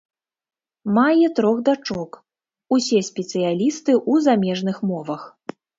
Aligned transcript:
Мае 0.95 1.27
трох 1.41 1.57
дачок, 1.69 2.11
усе 2.79 3.05
спецыялісты 3.13 3.91
ў 4.11 4.29
замежных 4.31 4.77
мовах. 4.93 5.21